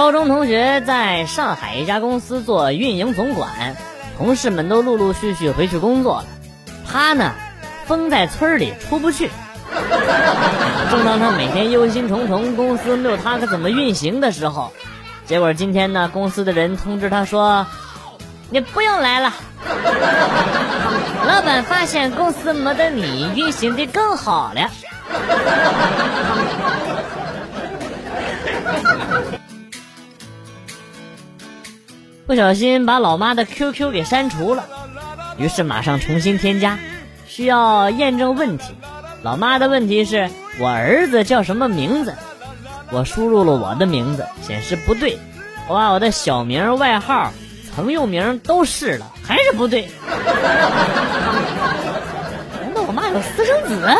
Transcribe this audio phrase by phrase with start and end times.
[0.00, 3.76] 高中同学在上海一家公司做运营总管，
[4.16, 6.24] 同事们都陆陆续续回去工作了，
[6.90, 7.32] 他呢，
[7.84, 9.28] 封在村里出不去。
[10.90, 14.72] 正当他每天忧心忡忡，公司没有他可怎么运行的时候，
[15.26, 17.66] 结果今天呢，公司的人通知他说
[18.48, 19.34] ：“你不用来了，
[21.28, 24.70] 老板发现公司没得你，运行的更好了。”
[32.30, 34.64] 不小心把老妈的 QQ 给删除了，
[35.36, 36.78] 于是马上重新添加，
[37.26, 38.72] 需要验证问题。
[39.24, 42.14] 老妈的问题是我儿子叫什么名字？
[42.92, 45.18] 我输入了我的名字，显示不对。
[45.66, 47.32] 我把我的小名、外号、
[47.74, 49.90] 曾用名都试了，还是不对。
[52.62, 53.76] 难道我妈有私生子？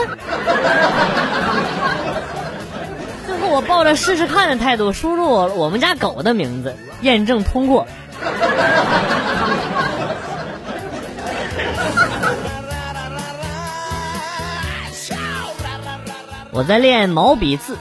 [3.27, 7.89] 最后我抱着试试看的态度输入我们家狗的名字，验证通过。
[16.53, 17.79] 我在练毛笔字，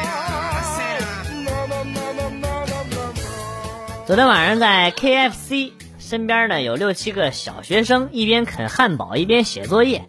[4.05, 10.07] 昨天晚上在 KFC，身边呢有六七个小学生，一边啃汉堡一边写作业。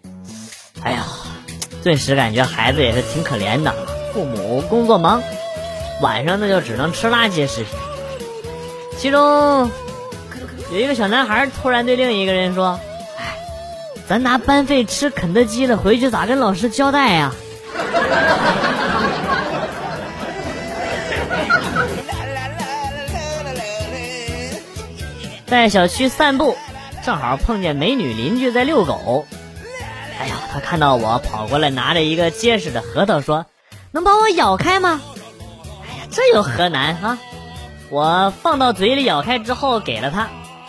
[0.83, 1.03] 哎呀，
[1.83, 3.73] 顿时感觉孩子也是挺可怜的，
[4.13, 5.23] 父母工作忙，
[5.99, 7.73] 晚上呢就只能吃垃圾食品。
[8.99, 9.71] 其中
[10.71, 12.79] 有一个小男孩突然对另一个人说
[13.17, 13.35] ：“哎，
[14.07, 17.33] 咱拿班费吃肯德基了，回去咋跟老师交代呀？”
[25.47, 26.57] 在小区散步，
[27.05, 29.25] 正好碰见美女邻居在遛狗。
[30.19, 33.45] 哎呀，她看到我跑过来，拿着一个结实的核桃，说
[33.91, 34.99] ：“能帮我咬开吗？”
[35.87, 37.17] 哎呀，这有何难啊！
[37.89, 40.27] 我放到嘴里咬开之后给了她，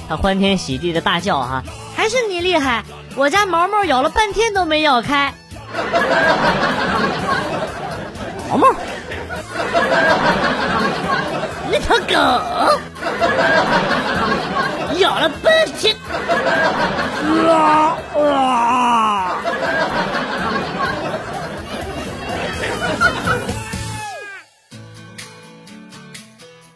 [0.09, 1.65] 她欢天喜地的大叫：“哈，
[1.97, 2.85] 还是你厉害！
[3.17, 5.35] 我家毛毛咬了半天都没咬开。”
[8.49, 8.69] 毛毛，
[11.69, 12.15] 你条狗！
[14.99, 15.97] 咬了半天，
[17.49, 19.37] 啊啊！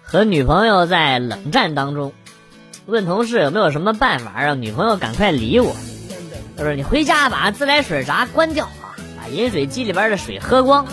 [0.04, 2.12] 和女朋友在冷战当中，
[2.86, 5.74] 问同事有没有什么办法让女朋友赶快理我。
[6.56, 10.86] 他说：“你回家把自来水闸关掉啊，把饮水机里边的水喝光，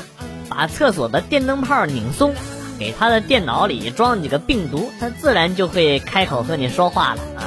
[0.48, 2.34] 把厕所的电灯泡拧松。”
[2.80, 7.44] 给他的电脑里装几个病毒，他自然就会开口和你说话了啊。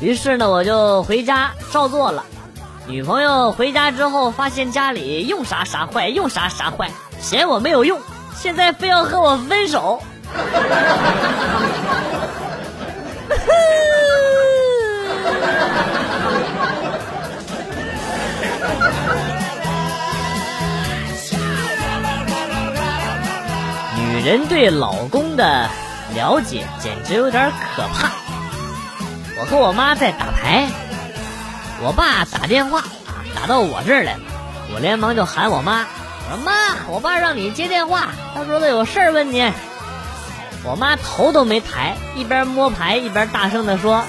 [0.00, 2.24] 于是呢，我就回家照做了。
[2.86, 6.90] 女朋友回家之后，发现家里用啥啥坏，用啥啥坏，
[7.20, 8.00] 嫌我没有用，
[8.36, 10.02] 现在非要和我分手。
[24.24, 25.68] 人对老公的
[26.14, 28.10] 了解简直有点可怕。
[29.38, 30.66] 我和我妈在打牌，
[31.82, 32.82] 我爸打电话
[33.34, 34.20] 打到我这儿来了，
[34.72, 35.84] 我连忙就喊我妈，
[36.30, 36.52] 我说妈，
[36.88, 39.52] 我爸让你接电话，他说他有事儿问你。
[40.64, 44.04] 我妈头都没抬，一边摸牌一边大声的说：“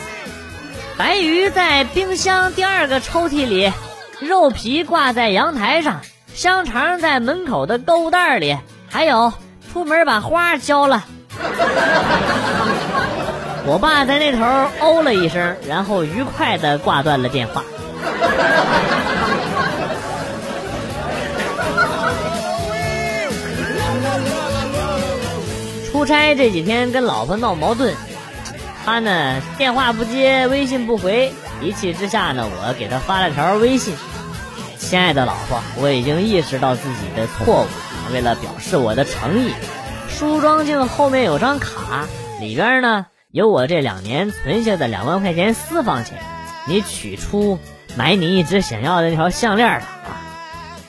[0.96, 3.74] 白鱼在冰箱第二个抽屉里，
[4.22, 6.00] 肉皮挂在阳台上，
[6.34, 8.58] 香肠在门口的购物袋里，
[8.90, 9.34] 还有。”
[9.76, 11.04] 出门把花浇了，
[13.66, 14.42] 我爸在那头
[14.80, 17.62] 哦了一声，然后愉快的挂断了电话。
[25.92, 27.94] 出差这几天跟老婆闹矛盾，
[28.86, 33.94] 他呢电话不接，微信不回，一气之下呢，我给他发了条微信
[34.80, 37.68] ：“亲爱的老婆，我已经意识到自己的错误。”
[38.14, 39.54] 为了表示我的诚意，
[40.10, 42.06] 梳妆镜后面有张卡，
[42.40, 46.18] 里边呢有我这两年存下的两万块钱私房钱，
[46.68, 47.60] 你取出
[47.98, 50.10] 买你一直想要的那条项链吧啊！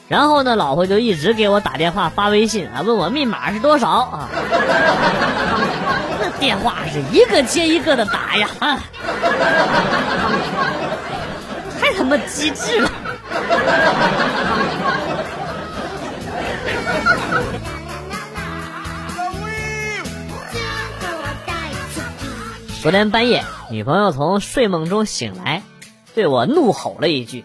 [0.09, 4.29] 然后呢，老婆就一直给我打电话发微信啊，问我密码是多少啊？
[6.21, 8.79] 那 电话是一个接一个的打呀啊！
[11.81, 12.91] 太他妈机智了！
[22.87, 25.65] 昨天半夜，女朋友从睡梦中醒来，
[26.15, 27.44] 对我怒吼了一句：“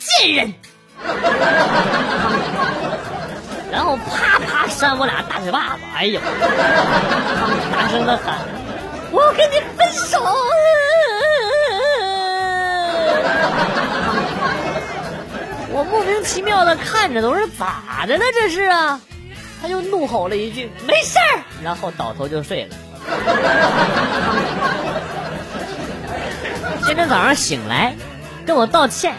[0.00, 0.54] 贱人！”
[3.70, 8.38] 然后啪啪扇我俩大嘴巴子，哎呦，大声的喊
[9.12, 10.18] ：“我要跟你分手！”
[15.74, 18.24] 我莫名其妙的看着，都是咋的了？
[18.32, 18.98] 这是啊！
[19.60, 22.74] 他就怒吼了一句：“没事儿。”然后倒头就睡了。
[26.86, 27.94] 今天早上醒来，
[28.46, 29.14] 跟我道歉，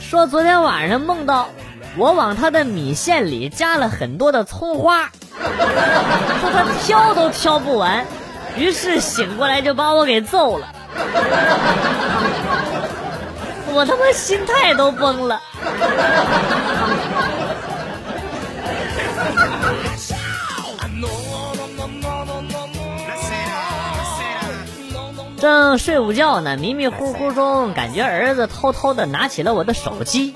[0.00, 1.48] 说昨天晚上梦到
[1.96, 5.10] 我往他的米线里加了很多的葱花，
[6.40, 8.04] 说他挑都挑不完，
[8.56, 10.68] 于是醒过来就把我给揍了。
[13.72, 15.40] 我他妈心态都崩了。
[25.40, 30.34] 正睡午觉呢，迷迷糊糊中感觉儿子偷偷的拿起了我的手机，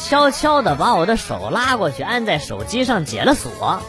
[0.00, 3.80] 悄悄的把我的手拉过去，按在手机上解了锁，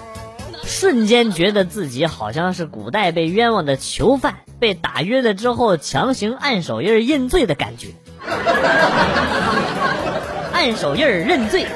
[0.64, 7.90] 瞬间觉得自己好像是古代被冤枉的囚犯，被打晕了之后强行按手印认罪的感觉。
[10.54, 11.68] 按手印认罪，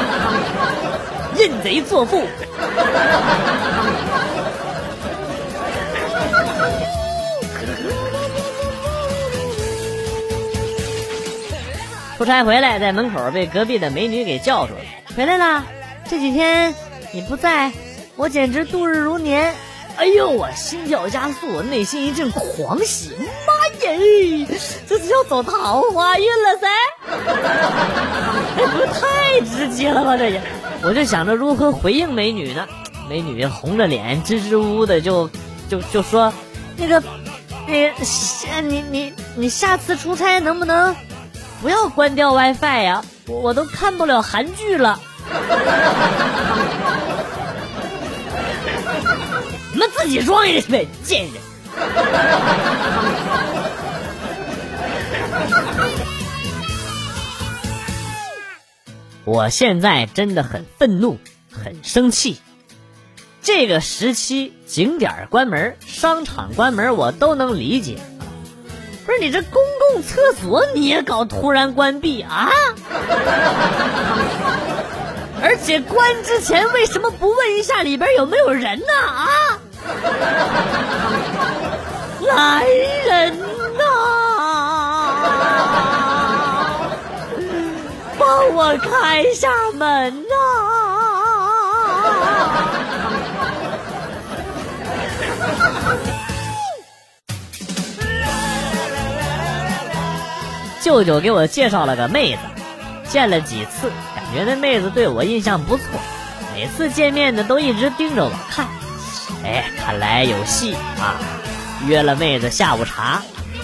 [1.36, 2.22] 认贼作父。
[12.18, 14.80] 出差回来，在门口被隔壁的美女给叫住了。
[15.16, 15.64] 回来啦！
[16.10, 16.74] 这几天
[17.12, 17.70] 你不在，
[18.16, 19.54] 我简直度日如年。
[19.96, 23.12] 哎呦，我心跳加速，内心一阵狂喜。
[23.46, 24.48] 妈耶，
[24.88, 26.68] 这是要走桃花运了噻！
[28.56, 30.16] 这 不太直接了吧？
[30.16, 30.42] 这也，
[30.82, 32.66] 我就想着如何回应美女呢。
[33.08, 35.30] 美女红着脸，支支吾吾的就
[35.68, 36.32] 就就说
[36.76, 37.00] ：“那个，
[37.68, 40.96] 那个，下你你你下次出差能不能？”
[41.60, 43.04] 不要关掉 WiFi 呀！
[43.26, 45.00] 我我都看不了韩剧了。
[49.72, 51.34] 你们自己装去呗，贱人！
[59.24, 61.18] 我现在真的很愤怒，
[61.52, 62.40] 很生气。
[63.42, 67.98] 这个时期，景点关门，商场关门，我都能理解。
[69.08, 72.50] 不是你这公共厕所你也搞突然关闭啊？
[75.42, 78.86] 而且关之前为什么不问一下里边有没有人呢？
[79.08, 79.58] 啊？
[82.20, 82.66] 来
[83.06, 83.38] 人
[83.78, 83.82] 呐！
[88.18, 90.34] 帮我开一下门呐！
[100.88, 102.38] 舅舅给我介绍了个妹子，
[103.10, 105.84] 见了几次，感觉那妹子对我印象不错，
[106.54, 108.66] 每次见面呢都一直盯着我看，
[109.44, 111.20] 哎，看来有戏啊！
[111.86, 113.20] 约了妹子下午茶，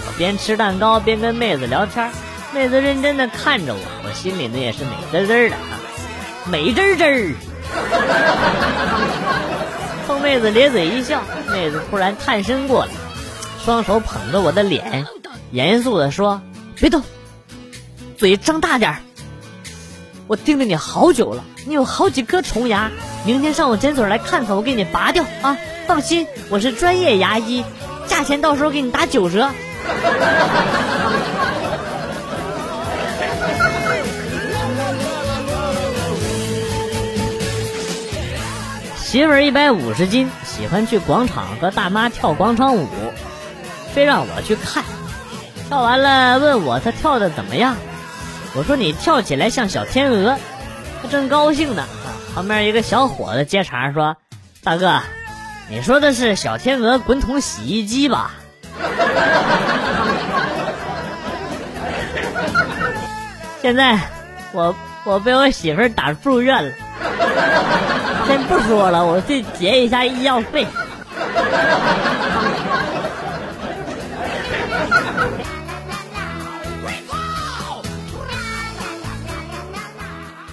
[0.06, 2.12] 我边吃蛋糕边跟妹子聊天，
[2.52, 5.80] 妹子认真的看着我，我心里呢也是美滋滋的啊，
[6.44, 7.04] 美滋滋。
[10.06, 12.92] 冲妹子咧嘴一笑，妹子突然探身过来，
[13.64, 15.06] 双手捧着我的脸，
[15.52, 16.42] 严肃的说
[16.78, 17.02] ：“别动。”
[18.16, 18.98] 嘴张大点儿，
[20.26, 22.90] 我盯着你好久了，你有好几颗虫牙，
[23.26, 25.56] 明天上我诊所来看看，我给你拔掉啊！
[25.86, 27.64] 放心，我是专业牙医，
[28.06, 29.50] 价钱到时候给你打九折。
[38.96, 42.88] 媳妇儿一百五十斤，喜欢去广场和大妈跳广场舞，
[43.92, 44.84] 非让我去看，
[45.68, 47.76] 跳完了问我她跳的怎么样。
[48.56, 50.38] 我说你跳起来像小天鹅，
[51.02, 51.84] 他正高兴呢。
[52.34, 54.16] 旁边一个小伙子接茬说
[54.62, 55.00] ：“大哥，
[55.68, 58.30] 你说的是小天鹅滚筒洗衣机吧？”
[63.60, 63.98] 现在
[64.52, 66.72] 我我被我媳妇打住院了，
[68.26, 70.66] 先不说了，我去结一下医药费。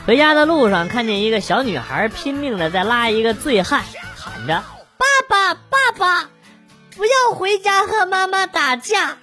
[0.06, 3.84] 回家的路上，看见一个小女孩拼命的在拉一个醉汉，
[4.16, 4.64] 喊着
[4.98, 6.30] ：“爸爸，爸爸，
[6.96, 9.18] 不要回家和妈妈打架。”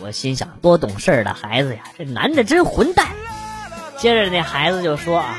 [0.00, 3.08] 我心想：多懂事的孩子呀，这男的真混蛋。
[3.98, 5.38] 接着那孩子就说：“啊，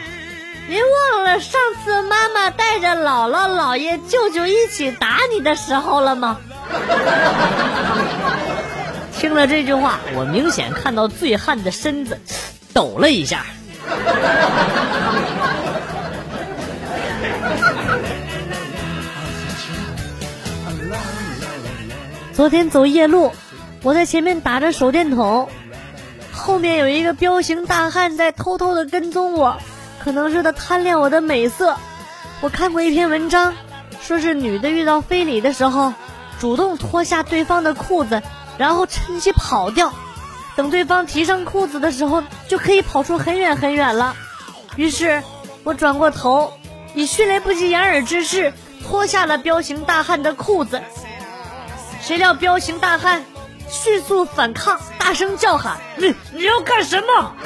[0.68, 6.40] 别忘了上次妈妈带着姥姥、姥爷、舅舅一起打你的时候了吗？
[9.18, 12.20] 听了这句话，我明显看到醉汉的身子
[12.74, 13.46] 抖了一下。
[22.34, 23.32] 昨天走夜路，
[23.82, 25.48] 我在前面打着手电筒，
[26.34, 29.58] 后面有一个彪形大汉在偷偷的跟踪我，
[30.04, 31.78] 可能是他贪恋我的美色。
[32.42, 33.54] 我看过一篇文章，
[34.02, 35.94] 说是女的遇到非礼的时候，
[36.38, 38.22] 主动脱下对方的裤子，
[38.58, 39.94] 然后趁机跑掉，
[40.56, 44.16] 等对方提上裤子的时候，就可以跑出很远很远了。
[44.76, 45.22] 于是，
[45.64, 46.54] 我转过头，
[46.94, 50.82] 以迅雷不及掩耳之势脱下了彪形大汉的裤子。
[52.02, 53.26] 谁料彪形大汉
[53.68, 57.34] 迅速反抗，大声叫喊：“你你要干什么？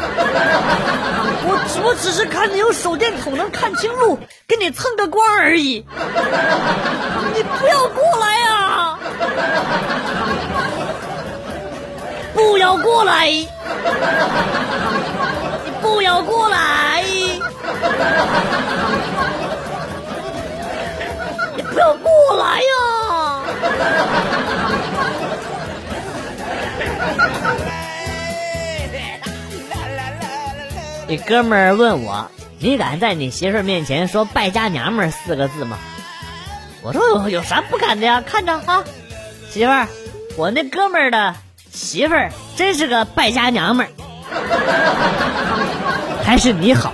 [1.45, 5.85] 我我只是看你有手电筒能看清路，给你蹭个光而已。
[7.33, 8.48] 你不要过来呀！
[12.69, 13.25] 要过来！
[13.25, 13.47] 你
[15.81, 17.03] 不要过来！
[21.55, 22.69] 你不要过来呀！”
[31.07, 32.29] 你哥们儿问我
[32.61, 35.79] ：“你敢在你媳妇儿面前说‘败家娘们’四个字吗？”
[36.85, 38.21] 我说：“有有啥不敢的呀？
[38.23, 38.83] 看着啊，
[39.49, 39.87] 媳妇儿，
[40.37, 41.33] 我那哥们儿的
[41.79, 43.89] 媳妇儿真是个败家娘们儿，
[46.25, 46.91] 还是你好。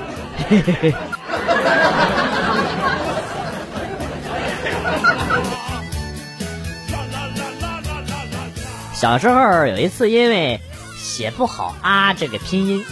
[8.93, 10.61] 小时候有一次，因为
[10.95, 12.85] 写不好“啊”这个拼音。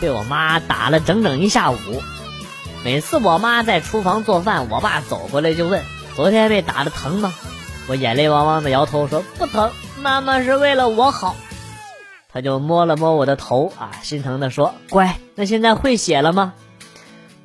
[0.00, 1.76] 被我妈打了整整一下午。
[2.84, 5.82] 每次我妈在厨房做饭，我爸走过来就问
[6.14, 7.34] ：“昨天被打的疼吗？”
[7.88, 9.68] 我眼泪汪汪的摇头说：“不疼，
[10.06, 11.34] 妈妈是为了我好。”
[12.32, 16.52] 他就摸了摸我的头啊，心疼的说：“乖，那现在会写了吗？”“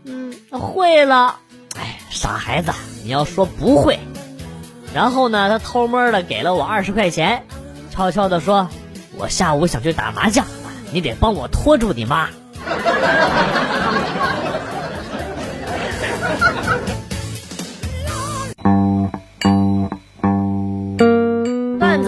[0.06, 1.40] 嗯，会了。
[1.76, 2.72] ”“哎，傻孩子，
[3.04, 3.98] 你要说不会。”
[4.94, 7.48] 然后呢，他偷摸的给了我二十块钱，
[7.90, 8.70] 悄悄的说
[9.18, 10.46] ：“我下午想去打麻将，
[10.92, 12.30] 你得帮我拖住你妈。”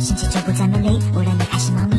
[0.00, 1.89] 心情就不再美丽无论你开心忙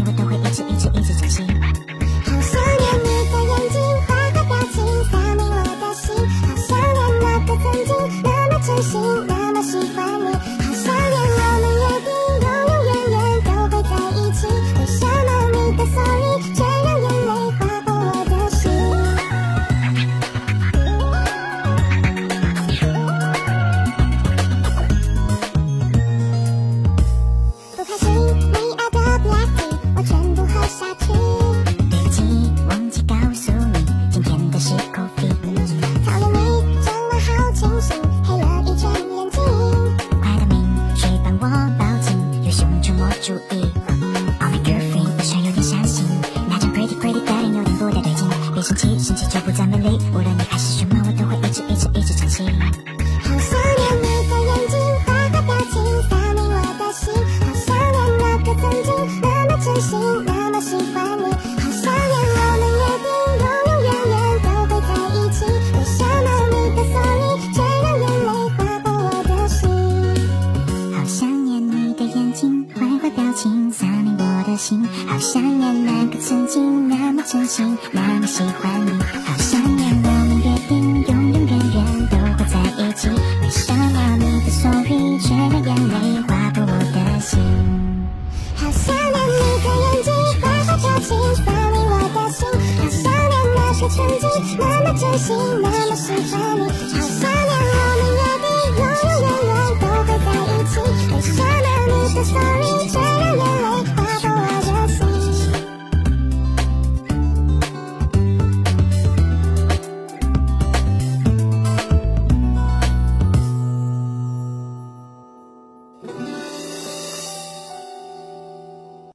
[94.19, 95.27] 曾经，那么真心，
[95.61, 98.45] 那么喜欢你，好想念我们约定，
[98.77, 100.73] 永永远远都会在一起。
[101.11, 102.60] 为什么你的